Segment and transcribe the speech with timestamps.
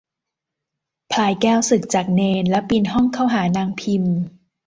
[1.11, 4.03] พลายแก้วสึกจากเณร แล้วปีนห้องเข้าหานางพิม